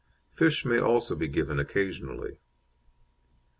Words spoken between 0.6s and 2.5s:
may also be given occasionally.